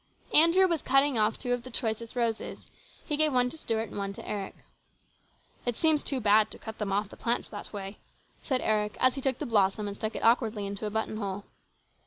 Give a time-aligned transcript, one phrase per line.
[0.33, 2.65] Andrew was cutting off two of the choicest roses.
[3.05, 4.55] He gave one to Stuart and one to Eric."
[5.67, 7.99] It seems too bad to cut them off the plants that way,"
[8.41, 11.43] said Eric as he took the blossom and stuck it awkwardly into a buttonhole.